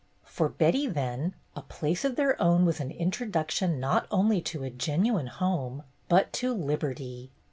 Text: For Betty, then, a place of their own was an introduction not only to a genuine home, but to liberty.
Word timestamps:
For 0.25 0.49
Betty, 0.49 0.87
then, 0.87 1.35
a 1.55 1.61
place 1.61 2.03
of 2.03 2.15
their 2.15 2.35
own 2.41 2.65
was 2.65 2.79
an 2.79 2.89
introduction 2.89 3.79
not 3.79 4.07
only 4.09 4.41
to 4.41 4.63
a 4.63 4.71
genuine 4.71 5.27
home, 5.27 5.83
but 6.09 6.33
to 6.41 6.55
liberty. 6.55 7.29